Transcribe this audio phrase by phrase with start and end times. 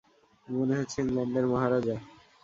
[0.47, 1.95] মনে হচ্ছে ইংল্যান্ডের মহারাজা!